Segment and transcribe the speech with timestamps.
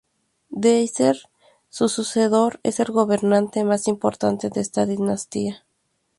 [0.51, 1.29] Dyeser,
[1.69, 5.63] su sucesor, es el gobernante más importante de esta dinastía.